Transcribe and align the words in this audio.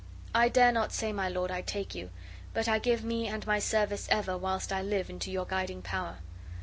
I 0.33 0.49
dare 0.49 0.71
not 0.71 0.91
say, 0.93 1.13
my 1.13 1.29
lord, 1.29 1.51
I 1.51 1.61
take 1.61 1.93
you, 1.93 2.09
but 2.55 2.67
I 2.67 2.79
give 2.79 3.03
me 3.03 3.27
and 3.27 3.45
my 3.45 3.59
service 3.59 4.07
ever 4.09 4.35
whilst 4.35 4.73
I 4.73 4.81
live 4.81 5.11
into 5.11 5.29
your 5.31 5.45
guiding 5.45 5.83
power." 5.83 6.17